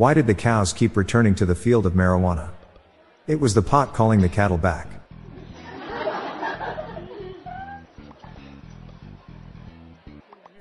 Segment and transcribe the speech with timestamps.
[0.00, 2.52] Why did the cows keep returning to the field of marijuana?
[3.26, 4.88] It was the pot calling the cattle back.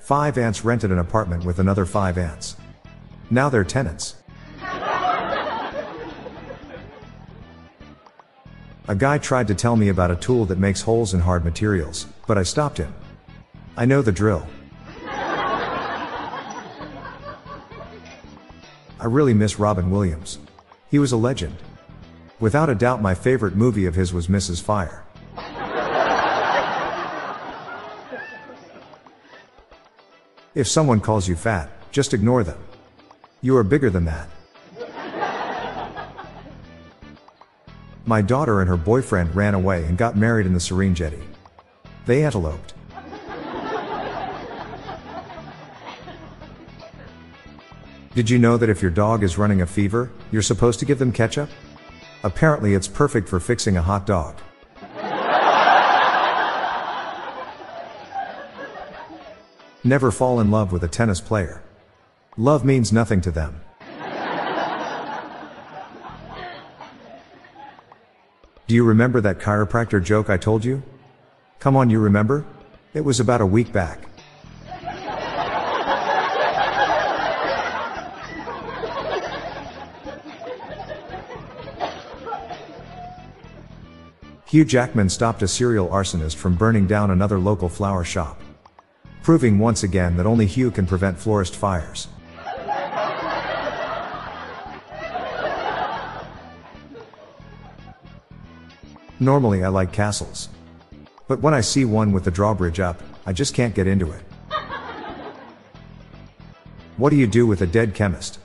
[0.01, 2.57] Five ants rented an apartment with another five ants.
[3.29, 4.15] Now they're tenants.
[8.89, 12.07] A guy tried to tell me about a tool that makes holes in hard materials,
[12.27, 12.93] but I stopped him.
[13.77, 14.45] I know the drill.
[18.99, 20.39] I really miss Robin Williams.
[20.91, 21.55] He was a legend.
[22.39, 24.61] Without a doubt, my favorite movie of his was Mrs.
[24.61, 25.05] Fire.
[30.53, 32.57] If someone calls you fat, just ignore them.
[33.41, 34.27] You are bigger than that.
[38.05, 41.21] My daughter and her boyfriend ran away and got married in the Serengeti.
[42.05, 42.73] They anteloped.
[48.19, 50.99] Did you know that if your dog is running a fever, you're supposed to give
[50.99, 51.49] them ketchup?
[52.21, 54.35] Apparently, it's perfect for fixing a hot dog.
[59.85, 61.63] Never fall in love with a tennis player.
[62.35, 63.61] Love means nothing to them.
[68.67, 70.83] Do you remember that chiropractor joke I told you?
[71.59, 72.43] Come on, you remember?
[72.93, 74.08] It was about a week back.
[84.49, 88.41] Hugh Jackman stopped a serial arsonist from burning down another local flower shop.
[89.21, 92.07] Proving once again that only Hugh can prevent florist fires.
[99.19, 100.49] Normally I like castles.
[101.27, 104.23] But when I see one with the drawbridge up, I just can't get into it.
[106.97, 108.39] What do you do with a dead chemist?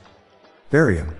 [0.69, 1.15] Bury him.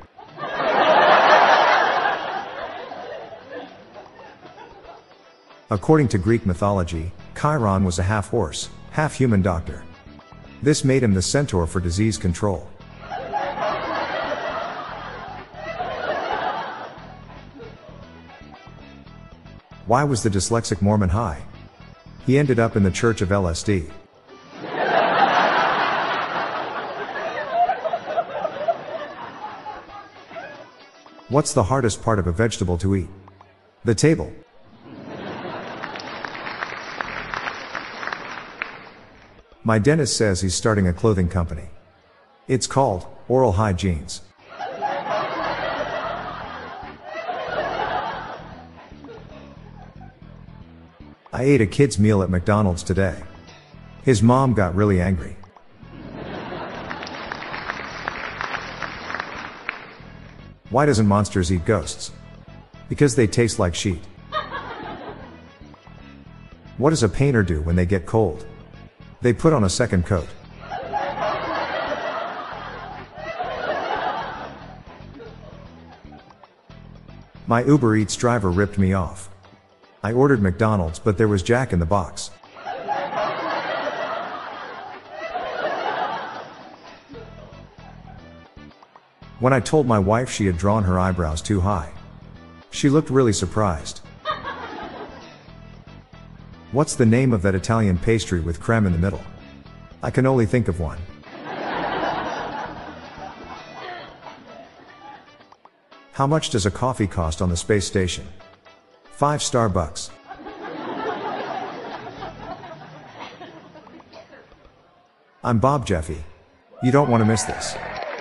[5.72, 9.84] According to Greek mythology, Chiron was a half horse, half human doctor.
[10.62, 12.70] This made him the centaur for disease control.
[19.88, 21.42] Why was the dyslexic Mormon high?
[22.28, 23.90] He ended up in the church of LSD.
[31.30, 33.10] What's the hardest part of a vegetable to eat?
[33.84, 34.32] The table.
[39.68, 41.64] My dentist says he's starting a clothing company.
[42.48, 44.22] It's called Oral Hygienes.
[51.34, 53.20] I ate a kid's meal at McDonald's today.
[54.04, 55.36] His mom got really angry.
[60.70, 62.12] Why doesn't monsters eat ghosts?
[62.88, 64.04] Because they taste like sheet.
[66.78, 68.46] What does a painter do when they get cold?
[69.26, 70.28] They put on a second coat.
[77.48, 79.32] My Uber Eats driver ripped me off.
[80.04, 82.30] I ordered McDonald's, but there was Jack in the box.
[89.40, 91.92] When I told my wife she had drawn her eyebrows too high,
[92.70, 94.05] she looked really surprised.
[96.76, 99.22] What's the name of that Italian pastry with creme in the middle?
[100.04, 100.98] I can only think of one.
[106.12, 108.28] How much does a coffee cost on the space station?
[109.06, 110.10] Five Starbucks.
[115.46, 116.26] I'm Bob Jeffy.
[116.84, 117.78] You don't want to miss this.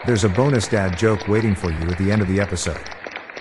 [0.07, 2.89] There's a bonus dad joke waiting for you at the end of the episode.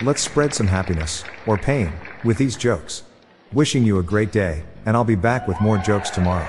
[0.02, 1.94] Let's spread some happiness, or pain,
[2.24, 3.04] with these jokes.
[3.52, 6.48] Wishing you a great day, and I'll be back with more jokes tomorrow.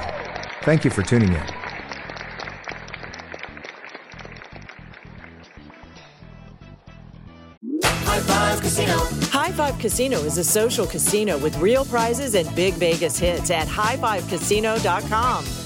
[0.62, 1.46] Thank you for tuning in.
[7.82, 8.98] High Five Casino.
[9.30, 13.66] High Five Casino is a social casino with real prizes and big Vegas hits at
[13.68, 15.63] highfivecasino.com.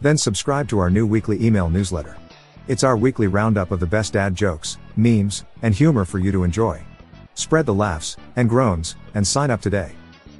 [0.00, 2.16] Then subscribe to our new weekly email newsletter.
[2.66, 6.44] It's our weekly roundup of the best dad jokes, memes, and humor for you to
[6.44, 6.82] enjoy.
[7.34, 9.92] Spread the laughs and groans and sign up today.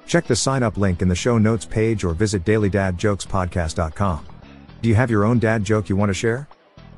[0.07, 4.27] Check the sign up link in the show notes page or visit dailydadjokespodcast.com.
[4.83, 6.49] Do you have your own dad joke you want to share?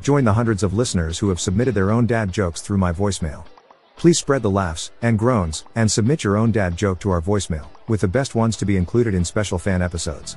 [0.03, 3.45] Join the hundreds of listeners who have submitted their own dad jokes through my voicemail.
[3.97, 7.67] Please spread the laughs and groans and submit your own dad joke to our voicemail,
[7.89, 10.37] with the best ones to be included in special fan episodes.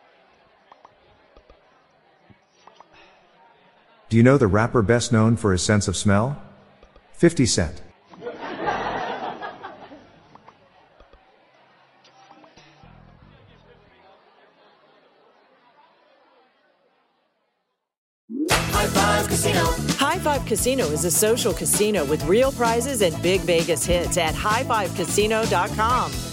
[4.11, 6.37] Do you know the rapper best known for his sense of smell?
[7.13, 7.81] 50 Scent.
[19.97, 20.87] High Five Casino.
[20.87, 26.30] Is a social casino with real prizes and big Vegas hits at highfivecasino.com.